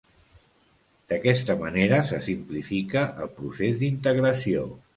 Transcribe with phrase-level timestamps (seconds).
[1.11, 4.69] D’aquesta manera se simplifica el procés d’integració.